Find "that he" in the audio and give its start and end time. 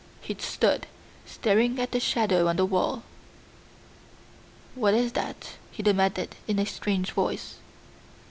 5.11-5.83